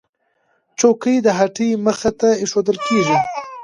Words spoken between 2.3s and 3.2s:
ایښودل کېږي.